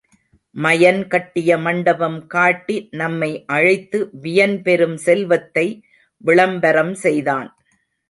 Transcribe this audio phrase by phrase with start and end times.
[0.55, 5.67] மயன் கட்டிய மண்டபம் காட்டி நம்மை அழைத்து வியன் பெரும் செல்வத்தை
[6.23, 7.49] விளம்பரம் செய்தான்.